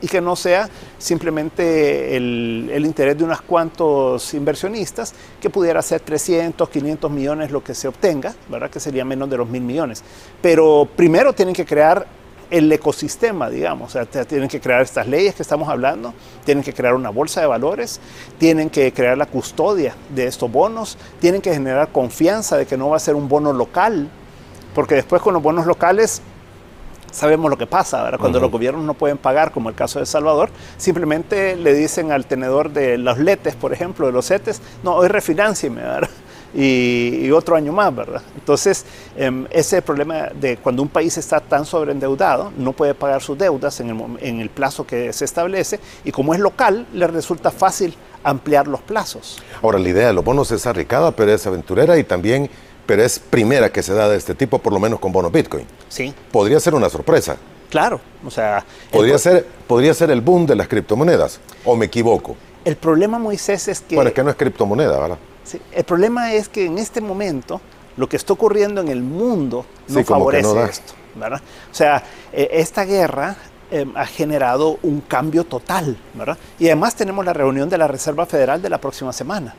[0.00, 6.68] y que no sea simplemente el, interés de unos cuantos inversionistas, que pudiera ser 300,
[6.68, 8.70] 500 millones lo que se obtenga, ¿verdad?
[8.70, 10.02] Que sería menos de los mil millones.
[10.40, 12.06] Pero primero tienen que crear
[12.50, 13.94] el ecosistema, digamos.
[13.94, 16.12] O sea, tienen que crear estas leyes que estamos hablando,
[16.44, 18.00] tienen que crear una bolsa de valores,
[18.38, 22.90] tienen que crear la custodia de estos bonos, tienen que generar confianza de que no
[22.90, 24.08] va a ser un bono local,
[24.74, 26.20] porque después con los bonos locales
[27.12, 28.18] sabemos lo que pasa, ¿verdad?
[28.18, 32.26] Cuando los gobiernos no pueden pagar, como el caso de Salvador, simplemente le dicen al
[32.26, 36.10] tenedor de los letes, por ejemplo, de los CETES, no, hoy refinancieme, ¿verdad?
[36.54, 38.20] Y, otro año más, ¿verdad?
[38.34, 38.84] Entonces,
[39.16, 43.80] em, ese problema de cuando un país está tan sobreendeudado, no puede pagar sus deudas
[43.80, 47.96] en el, en el plazo que se establece, y como es local, le resulta fácil
[48.22, 49.42] ampliar los plazos.
[49.62, 52.50] Ahora, la idea de los bonos es arriesgada, pero es aventurera y también
[52.92, 55.64] pero es primera que se da de este tipo, por lo menos con bonos Bitcoin.
[55.88, 56.12] Sí.
[56.30, 57.38] Podría ser una sorpresa.
[57.70, 58.62] Claro, o sea...
[58.90, 62.36] Podría, ser, podría ser el boom de las criptomonedas, o me equivoco.
[62.66, 63.94] El problema, Moisés, es que...
[63.94, 65.16] Bueno, es que no es criptomoneda, ¿verdad?
[65.42, 67.62] Sí, el problema es que en este momento
[67.96, 71.40] lo que está ocurriendo en el mundo no favorece esto, ¿verdad?
[71.70, 73.36] O sea, eh, esta guerra
[73.70, 76.36] em, ha generado un cambio total, ¿verdad?
[76.58, 79.54] Y además tenemos la reunión de la Reserva Federal de la próxima semana.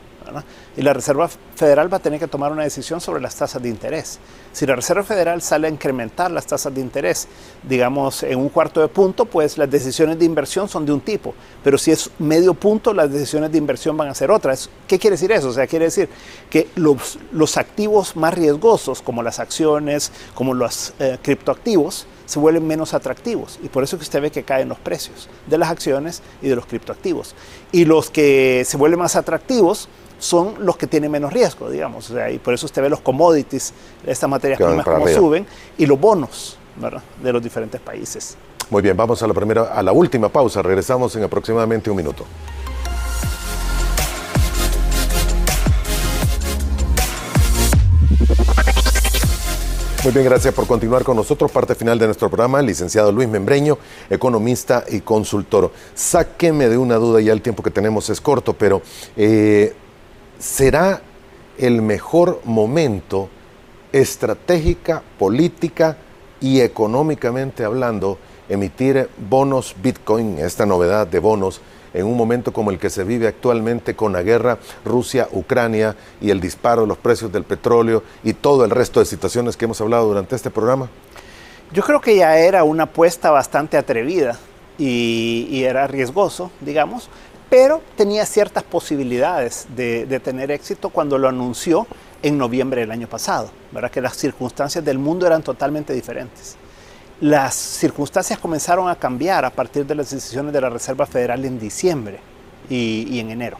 [0.76, 3.68] Y la Reserva Federal va a tener que tomar una decisión sobre las tasas de
[3.68, 4.18] interés.
[4.52, 7.28] Si la Reserva Federal sale a incrementar las tasas de interés,
[7.62, 11.34] digamos, en un cuarto de punto, pues las decisiones de inversión son de un tipo.
[11.62, 14.70] Pero si es medio punto, las decisiones de inversión van a ser otras.
[14.86, 15.48] ¿Qué quiere decir eso?
[15.48, 16.08] O sea, quiere decir
[16.50, 22.66] que los, los activos más riesgosos, como las acciones, como los eh, criptoactivos, se vuelven
[22.66, 26.22] menos atractivos y por eso que usted ve que caen los precios de las acciones
[26.42, 27.34] y de los criptoactivos.
[27.72, 32.10] Y los que se vuelven más atractivos son los que tienen menos riesgo, digamos.
[32.10, 33.72] O sea, y por eso usted ve los commodities,
[34.06, 35.46] estas materias primas como suben,
[35.78, 36.58] y los bonos
[37.22, 38.36] de los diferentes países.
[38.70, 40.62] Muy bien, vamos a la primera, a la última pausa.
[40.62, 42.24] Regresamos en aproximadamente un minuto.
[50.04, 51.50] Muy bien, gracias por continuar con nosotros.
[51.50, 53.78] Parte final de nuestro programa, licenciado Luis Membreño,
[54.10, 55.72] economista y consultor.
[55.94, 58.82] Sáqueme de una duda, ya el tiempo que tenemos es corto, pero
[59.16, 59.74] eh,
[60.44, 61.00] será
[61.56, 63.30] el mejor momento
[63.92, 65.96] estratégica, política
[66.38, 68.18] y económicamente hablando
[68.50, 71.62] emitir bonos Bitcoin, esta novedad de bonos,
[71.94, 76.40] en un momento como el que se vive actualmente con la guerra Rusia-Ucrania y el
[76.40, 80.08] disparo de los precios del petróleo y todo el resto de situaciones que hemos hablado
[80.08, 80.90] durante este programa?
[81.72, 84.38] Yo creo que ya era una apuesta bastante atrevida
[84.76, 87.08] y, era riesgoso, digamos,
[87.54, 91.86] pero tenía ciertas posibilidades de, tener éxito cuando lo anunció
[92.20, 93.92] en noviembre del año pasado, ¿verdad?
[93.92, 96.56] que las circunstancias del mundo eran totalmente diferentes.
[97.20, 101.60] Las circunstancias comenzaron a cambiar a partir de las decisiones de la Reserva Federal en
[101.60, 102.18] diciembre
[102.68, 103.56] y, en enero.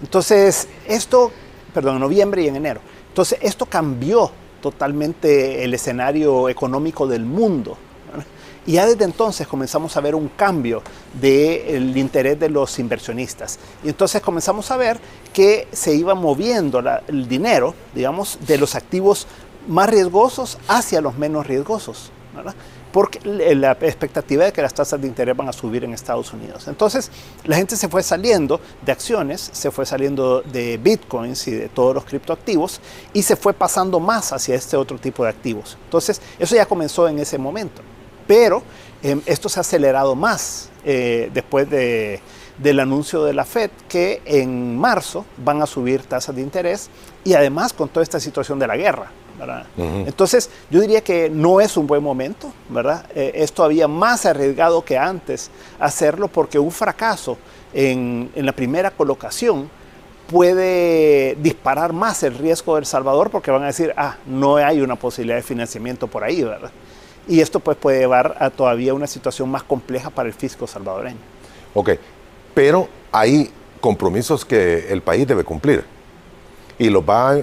[0.00, 1.30] Entonces, esto,
[1.74, 2.80] perdón, en noviembre y en enero.
[3.08, 4.30] Entonces, esto cambió
[4.62, 7.76] totalmente el escenario económico del mundo
[8.66, 10.82] y ya desde entonces comenzamos a ver un cambio
[11.20, 13.58] del interés de los inversionistas.
[13.84, 14.98] Y entonces comenzamos a ver
[15.32, 19.26] que se iba moviendo el dinero, digamos, de los activos
[19.68, 22.10] más riesgosos hacia los menos riesgosos.
[22.92, 26.66] porque la expectativa de que las tasas de interés van a subir en Estados Unidos.
[26.66, 27.10] Entonces,
[27.44, 31.94] la gente se fue saliendo de acciones, se fue saliendo de bitcoins y de todos
[31.94, 32.80] los criptoactivos
[33.12, 35.76] y se fue pasando más hacia este otro tipo de activos.
[35.84, 37.82] Entonces, eso ya comenzó en ese momento.
[38.26, 38.62] Pero
[39.02, 44.78] em, esto se ha acelerado más eh, después del anuncio de la Fed que en
[44.78, 46.90] marzo van a subir tasas de interés
[47.24, 49.10] y además con toda esta situación de la guerra.
[49.76, 53.04] Entonces, yo diría que no es un buen momento, ¿verdad?
[53.14, 57.36] Eh, es todavía más arriesgado que antes hacerlo porque un fracaso
[57.74, 59.68] en, en la primera colocación
[60.26, 64.96] puede disparar más el riesgo del Salvador porque van a decir, ah, no hay una
[64.96, 66.70] posibilidad de financiamiento por ahí, ¿verdad?
[67.28, 71.18] Y esto pues puede llevar a todavía una situación más compleja para el fisco salvadoreño.
[71.74, 71.90] Ok,
[72.54, 75.84] pero hay compromisos que el país debe cumplir.
[76.78, 77.38] Y los va,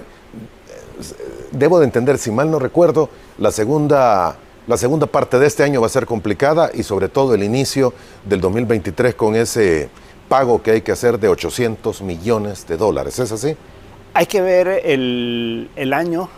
[1.52, 5.82] debo de entender, si mal no recuerdo, la segunda, la segunda parte de este año
[5.82, 7.94] va a ser complicada y sobre todo el inicio
[8.26, 9.90] del 2023 con ese
[10.30, 13.20] pago que hay que hacer de 800 millones de dólares.
[13.20, 13.58] ¿Es así?
[14.14, 16.30] Hay que ver el, el año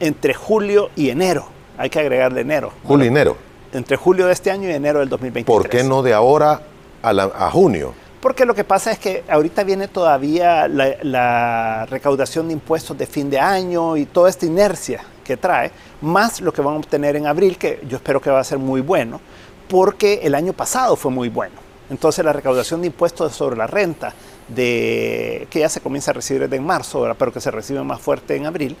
[0.00, 2.72] entre julio y enero hay que agregarle enero.
[2.84, 3.36] Julio y enero.
[3.72, 5.46] Entre julio de este año y enero del 2023.
[5.46, 6.62] ¿Por qué no de ahora
[7.02, 7.94] a, junio?
[8.20, 13.28] Porque lo que pasa es que ahorita viene todavía la, recaudación de impuestos de fin
[13.28, 15.70] de año y toda esta inercia que trae,
[16.02, 18.58] más lo que van a obtener en abril, que yo espero que va a ser
[18.58, 19.20] muy bueno,
[19.68, 21.64] porque el año pasado fue muy bueno.
[21.90, 24.14] Entonces la recaudación de impuestos sobre la renta,
[24.48, 28.00] de, que ya se comienza a recibir desde en marzo, pero que se recibe más
[28.00, 28.76] fuerte en abril,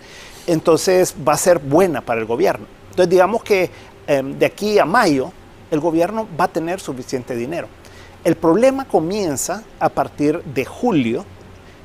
[0.46, 2.66] entonces va a ser buena para el gobierno.
[2.94, 3.70] Entonces digamos que
[4.06, 5.32] em, de aquí a mayo,
[5.72, 7.66] el gobierno va a tener suficiente dinero.
[8.22, 11.24] El problema comienza a partir de julio,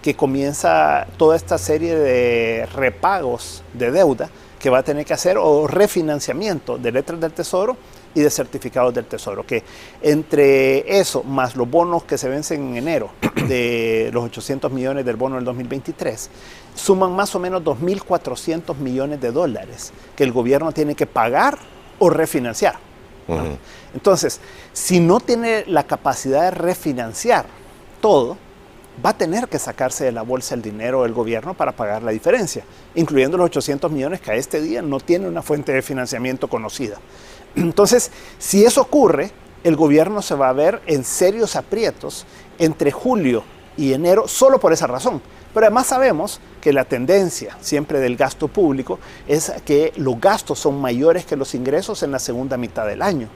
[0.03, 5.37] que comienza toda esta serie de repagos de deuda que va a tener que hacer
[5.39, 7.75] o refinanciamiento de letras del tesoro
[8.13, 9.63] y de certificados del tesoro, que
[10.01, 13.11] entre eso más los bonos que se vencen en enero
[13.47, 16.29] de los 800 millones del bono del 2023,
[16.75, 21.57] suman más o menos 2.400 millones de dólares que el gobierno tiene que pagar
[21.99, 22.75] o refinanciar.
[23.93, 24.39] Entonces,
[24.73, 27.45] si no tiene la capacidad de refinanciar
[28.01, 28.37] todo,
[29.05, 32.11] va a tener que sacarse de la bolsa el dinero del gobierno para pagar la
[32.11, 32.63] diferencia,
[32.95, 36.97] incluyendo los 800 millones que a este día no tiene una fuente de financiamiento conocida.
[37.59, 39.31] Entonces, si eso ocurre,
[39.63, 42.25] el gobierno se va a ver en serios aprietos
[42.57, 43.43] entre julio
[43.77, 45.21] y enero solo por esa razón.
[45.53, 50.79] Pero además sabemos que la tendencia siempre del gasto público es que los gastos son
[50.79, 53.29] mayores que los ingresos en la segunda mitad del año.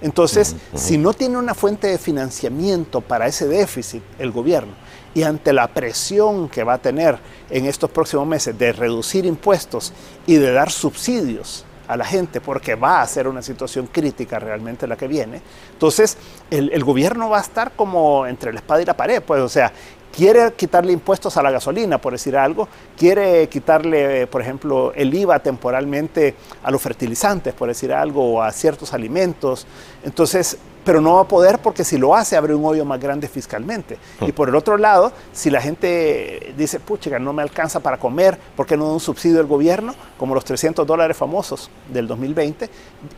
[0.00, 4.72] Entonces, si no tiene una fuente de financiamiento para ese déficit el gobierno
[5.12, 7.18] y ante la presión que va a tener
[7.50, 9.92] en estos próximos meses de reducir impuestos
[10.26, 14.86] y de dar subsidios a la gente porque va a ser una situación crítica realmente
[14.86, 15.42] la que viene.
[15.72, 16.16] Entonces,
[16.48, 19.48] el, el, gobierno va a estar como entre la espada y la pared, pues, o
[19.48, 19.72] sea,
[20.14, 25.40] quiere quitarle impuestos a la gasolina, por decir algo, quiere quitarle, por ejemplo, el IVA
[25.40, 29.66] temporalmente a los fertilizantes, por decir algo, o a ciertos alimentos.
[30.04, 33.28] Entonces, pero no va a poder porque si lo hace abre un hoyo más grande
[33.28, 33.98] fiscalmente.
[34.20, 34.24] Hmm.
[34.26, 38.38] Y por el otro lado, si la gente dice, pucha, no me alcanza para comer,
[38.56, 39.94] ¿por qué no da un subsidio del gobierno?
[40.18, 42.68] Como los 300 dólares famosos del 2020,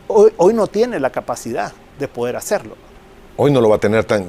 [0.09, 2.77] hoy, hoy no tiene la capacidad de poder hacerlo.
[3.37, 4.27] Hoy no lo va a tener tan...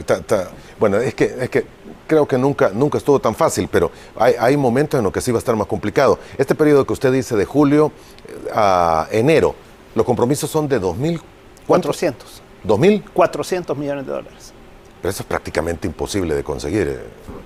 [0.80, 1.66] bueno, es que, es que
[2.08, 5.32] creo que nunca, nunca estuvo tan fácil, pero hay, hay, momentos en los que sí
[5.32, 6.20] va a estar más complicado.
[6.38, 7.92] Este periodo que usted dice de julio
[8.28, 9.56] eh, a enero,
[9.96, 11.20] los compromisos son de 2.000...
[11.68, 12.43] ¿400?
[12.66, 13.04] ¿2.000?
[13.14, 14.54] 400 millones de dólares.
[15.02, 16.88] Pero eso es prácticamente imposible de conseguir.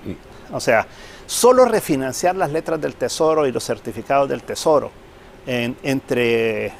[0.06, 0.16] Eh.
[0.52, 0.86] O sea,
[1.26, 4.90] solo refinanciar las letras del Tesoro y los certificados del Tesoro
[5.46, 6.72] en, entre eh,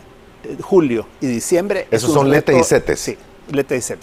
[0.61, 1.89] julio y diciembre.
[1.91, 3.01] Esos son letes y setes.
[3.01, 3.19] Sí,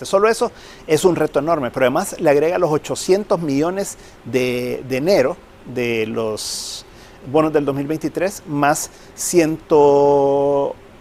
[0.02, 0.52] Solo eso
[0.88, 5.38] es un reto enorme, pero además le agrega los 800 millones de, enero
[5.74, 6.86] de los
[7.32, 8.89] bonos del 2023, más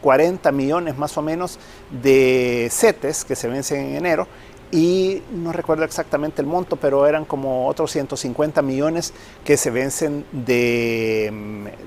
[0.04, 1.58] 140 millones más o menos
[2.02, 4.28] de CETES que se vencen en enero
[4.70, 9.12] y no recuerdo exactamente el monto, pero eran como otros 150 millones
[9.44, 11.32] que se vencen de,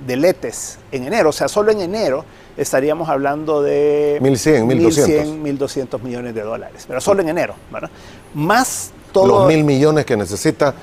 [0.06, 1.30] de letes en enero.
[1.30, 2.24] O sea, solo en enero
[2.56, 5.58] estaríamos hablando de 1.100, 1.200.
[5.60, 7.56] 1.200 millones de dólares, pero solo en enero.
[7.72, 7.90] ¿verdad?
[8.34, 9.40] Más todo...
[9.40, 10.74] Los mil millones que necesita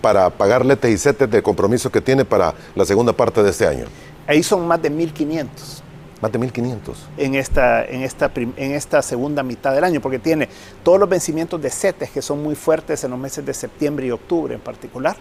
[0.00, 3.66] para pagar letes y setes de compromiso que tiene para la segunda parte de este
[3.66, 3.84] año.
[4.26, 5.83] Ahí son más de 1.500.
[6.24, 6.94] Más de 1.500.
[7.18, 10.48] En esta, en, esta, en esta segunda mitad del año, porque tiene
[10.82, 14.10] todos los vencimientos de CETES que son muy fuertes en los meses de septiembre y
[14.10, 15.16] octubre en particular,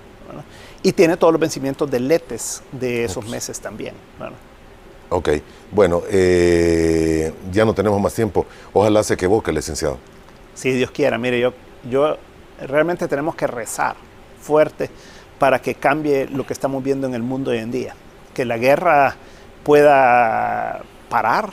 [0.81, 3.95] y tiene todos los vencimientos de LETES de esos meses también.
[5.09, 5.27] Ok,
[5.73, 8.45] bueno, eh, ya no tenemos más tiempo.
[8.71, 9.97] Ojalá se equivoque, licenciado.
[10.55, 11.17] Si Dios quiera.
[11.17, 11.53] Mire, yo,
[11.91, 12.15] yo
[12.65, 13.97] realmente tenemos que rezar
[14.41, 14.89] fuerte
[15.37, 17.93] para que cambie lo que estamos viendo en el mundo hoy en día.
[18.33, 19.17] Que la guerra
[19.65, 20.83] pueda
[21.13, 21.51] parar,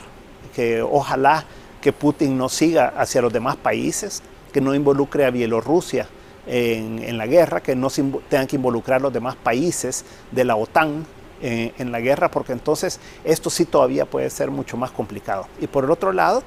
[0.55, 1.45] que ojalá
[1.81, 6.07] que Putin no siga hacia los demás países, que no involucre a Bielorrusia
[6.47, 7.91] en, la guerra, que no
[8.27, 11.05] tengan que involucrar los demás países de la OTAN
[11.43, 15.45] en, en, la guerra, porque entonces esto sí todavía puede ser mucho más complicado.
[15.59, 16.41] Y por el otro lado,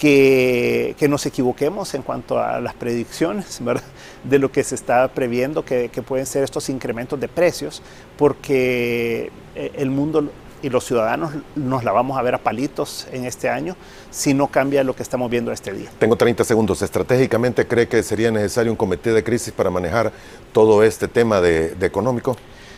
[0.00, 3.60] que, nos equivoquemos en cuanto a las predicciones
[4.24, 7.82] de lo que se está previendo, que, que pueden ser estos incrementos de precios,
[8.16, 10.30] porque eh, el mundo
[10.62, 13.76] y los ciudadanos nos la vamos a ver a palitos en este año
[14.10, 15.90] si no cambia lo que estamos viendo este día.
[15.98, 16.82] Tengo 30 segundos.
[16.82, 20.12] ¿Estratégicamente cree que sería necesario un comité de crisis para manejar
[20.52, 22.36] todo este tema de, de económico?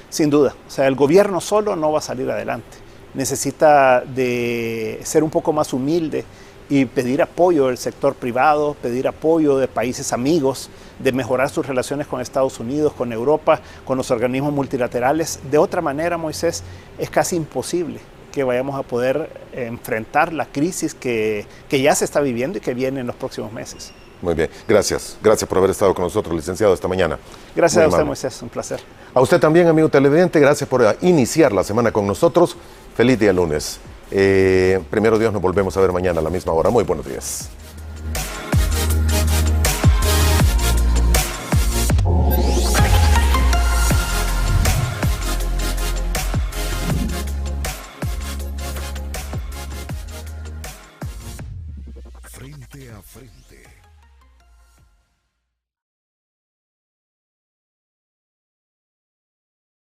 [0.09, 0.55] Sin duda.
[0.67, 2.79] O sea, el gobierno solo no va a salir adelante.
[3.15, 6.25] Necesita de ser un poco más humilde
[6.73, 12.07] y pedir apoyo del sector privado, pedir apoyo de países amigos, de mejorar sus relaciones
[12.07, 15.41] con Estados Unidos, con Europa, con los organismos multilaterales.
[15.51, 16.63] De otra manera, Moisés,
[16.97, 18.01] es casi imposible
[18.33, 22.73] que vayamos a poder enfrentar la crisis que, que ya se está viviendo y que
[22.73, 23.93] viene en los próximos meses.
[24.23, 25.19] Muy bien, gracias.
[25.23, 27.19] Gracias por haber estado con nosotros, licenciado, esta mañana.
[27.55, 28.81] Gracias Muy a usted, Moisés, un placer.
[29.13, 32.57] A usted también, amigo televidente, gracias por iniciar la semana con nosotros.
[32.97, 33.79] Feliz día lunes.
[34.15, 36.69] Eh, primero Dios, nos volvemos a ver mañana a la misma hora.
[36.71, 37.49] Muy buenos días.